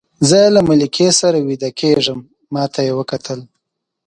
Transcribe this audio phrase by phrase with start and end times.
[0.29, 2.19] زه له ملکې سره ویده کېږم،
[2.53, 3.39] ما ته یې وکتل.